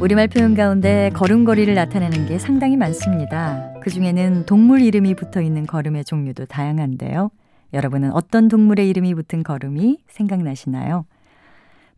[0.00, 3.72] 우리말 표현 가운데 걸음걸이를 나타내는 게 상당히 많습니다.
[3.82, 7.32] 그 중에는 동물 이름이 붙어 있는 걸음의 종류도 다양한데요.
[7.72, 11.04] 여러분은 어떤 동물의 이름이 붙은 걸음이 생각나시나요?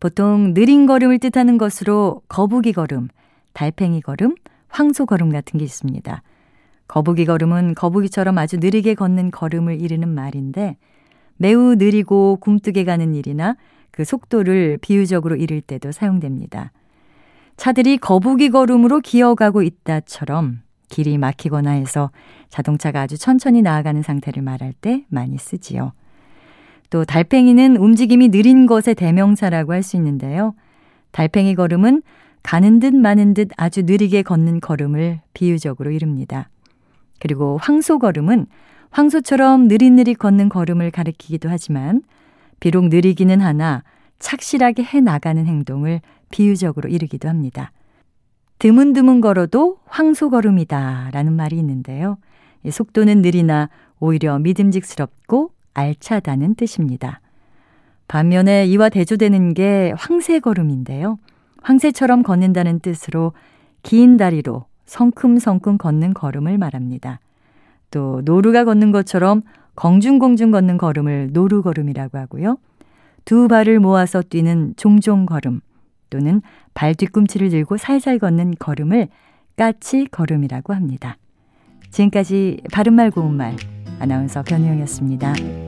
[0.00, 3.08] 보통 느린 걸음을 뜻하는 것으로 거북이 걸음,
[3.52, 4.36] 달팽이 걸음,
[4.68, 6.22] 황소 걸음 같은 게 있습니다.
[6.88, 10.78] 거북이 걸음은 거북이처럼 아주 느리게 걷는 걸음을 이르는 말인데
[11.36, 13.56] 매우 느리고 굼뜨게 가는 일이나
[13.94, 16.72] 그 속도를 비유적으로 이를 때도 사용됩니다.
[17.56, 22.10] 차들이 거북이 걸음으로 기어가고 있다처럼 길이 막히거나 해서
[22.48, 25.92] 자동차가 아주 천천히 나아가는 상태를 말할 때 많이 쓰지요.
[26.90, 30.56] 또 달팽이는 움직임이 느린 것의 대명사라고 할 수 있는데요.
[31.12, 32.02] 달팽이 걸음은
[32.42, 36.48] 가는 듯 마는 듯 아주 느리게 걷는 걸음을 비유적으로 이릅니다.
[37.20, 38.46] 그리고 황소 걸음은
[38.90, 42.02] 황소처럼 느릿느릿 걷는 걸음을 가리키기도 하지만
[42.58, 43.84] 비록 느리기는 하나
[44.18, 47.72] 착실하게 해 나가는 행동을 비유적으로 이르기도 합니다.
[48.58, 52.18] 드문드문 걸어도 황소 걸음이다 라는 말이 있는데요.
[52.70, 53.68] 속도는 느리나
[54.00, 57.20] 오히려 믿음직스럽고 알차다는 뜻입니다.
[58.08, 61.18] 반면에 이와 대조되는 게 황새 걸음인데요.
[61.62, 63.32] 황새처럼 걷는다는 뜻으로
[63.82, 67.20] 긴 다리로 성큼성큼 걷는 걸음을 말합니다.
[67.90, 69.42] 또 노루가 걷는 것처럼
[69.74, 72.58] 공중공중 걷는 걸음을 노루걸음이라고 하고요.
[73.24, 75.60] 두 발을 모아서 뛰는 종종 걸음
[76.10, 76.42] 또는
[76.74, 79.08] 발 뒤꿈치를 들고 살살 걷는 걸음을
[79.56, 81.16] 까치 걸음이라고 합니다.
[81.90, 83.56] 지금까지 바른말 고운말
[84.00, 85.63] 아나운서 변희영이었습니다.